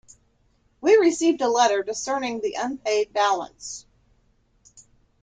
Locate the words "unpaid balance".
2.59-3.85